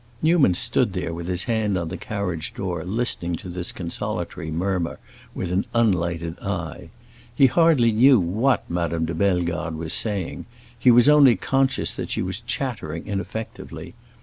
Newman 0.23 0.55
stood 0.55 0.93
there 0.93 1.13
with 1.13 1.27
his 1.27 1.43
hand 1.43 1.77
on 1.77 1.89
the 1.89 1.95
carriage 1.95 2.55
door 2.55 2.83
listening 2.83 3.35
to 3.35 3.47
this 3.47 3.71
consolatory 3.71 4.49
murmur 4.49 4.97
with 5.35 5.51
an 5.51 5.63
unlighted 5.75 6.39
eye. 6.39 6.89
He 7.35 7.45
hardly 7.45 7.91
knew 7.91 8.19
what 8.19 8.67
Madame 8.67 9.05
de 9.05 9.13
Bellegarde 9.13 9.75
was 9.75 9.93
saying; 9.93 10.47
he 10.79 10.89
was 10.89 11.07
only 11.07 11.35
conscious 11.35 11.93
that 11.93 12.09
she 12.09 12.23
was 12.23 12.41
chattering 12.41 13.05
ineffectively. 13.05 13.93